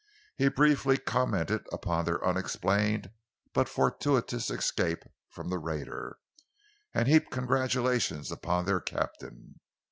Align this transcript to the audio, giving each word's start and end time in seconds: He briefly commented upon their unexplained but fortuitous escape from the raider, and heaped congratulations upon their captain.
He 0.35 0.47
briefly 0.47 0.97
commented 0.97 1.67
upon 1.71 2.05
their 2.05 2.25
unexplained 2.25 3.11
but 3.53 3.69
fortuitous 3.69 4.49
escape 4.49 5.03
from 5.29 5.49
the 5.49 5.59
raider, 5.59 6.17
and 6.91 7.07
heaped 7.07 7.29
congratulations 7.29 8.31
upon 8.31 8.65
their 8.65 8.79
captain. 8.81 9.59